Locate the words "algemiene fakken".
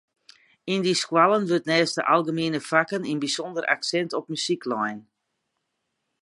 2.13-3.07